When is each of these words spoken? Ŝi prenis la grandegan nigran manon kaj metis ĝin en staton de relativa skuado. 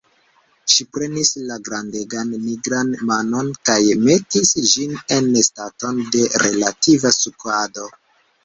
Ŝi 0.75 0.85
prenis 0.95 1.29
la 1.49 1.57
grandegan 1.67 2.31
nigran 2.45 2.89
manon 3.11 3.51
kaj 3.69 3.77
metis 4.07 4.55
ĝin 4.73 4.97
en 5.19 5.31
staton 5.51 6.03
de 6.17 6.27
relativa 6.49 7.17
skuado. 7.21 7.87